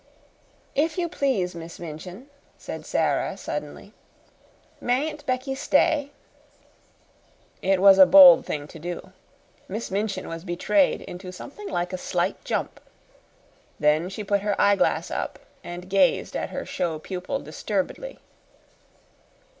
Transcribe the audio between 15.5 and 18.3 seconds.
and gazed at her show pupil disturbedly.